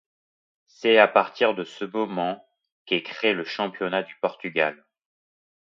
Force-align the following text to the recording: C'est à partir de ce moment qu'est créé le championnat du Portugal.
C'est 0.65 0.97
à 0.97 1.07
partir 1.07 1.53
de 1.53 1.63
ce 1.63 1.85
moment 1.85 2.43
qu'est 2.87 3.03
créé 3.03 3.33
le 3.35 3.43
championnat 3.43 4.01
du 4.01 4.15
Portugal. 4.15 4.83